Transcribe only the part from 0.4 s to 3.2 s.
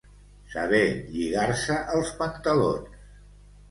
Saber lligar-se els pantalons.